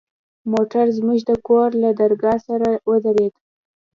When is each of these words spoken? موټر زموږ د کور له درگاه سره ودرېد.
موټر 0.51 0.85
زموږ 0.97 1.19
د 1.29 1.31
کور 1.47 1.69
له 1.83 1.89
درگاه 1.99 2.37
سره 2.47 2.69
ودرېد. 2.89 3.33